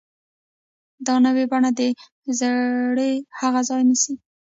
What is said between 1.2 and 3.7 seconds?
نوې بڼه د زړې هغې